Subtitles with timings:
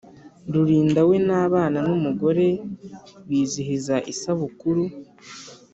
[0.53, 2.45] Rulinda we n’abana n’umugore
[3.27, 4.83] bizihiza isabukuru